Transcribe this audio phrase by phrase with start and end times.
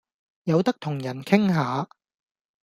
[0.45, 1.87] 有得同人傾下